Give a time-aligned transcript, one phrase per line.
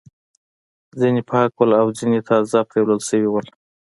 [0.99, 3.47] ځینې پاک ول او ځینې تازه پریولل شوي ول.